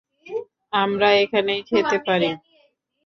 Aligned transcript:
আমরা 0.73 1.09
এখানেই 1.23 1.61
খেতে 1.69 1.97
পারি। 2.07 2.29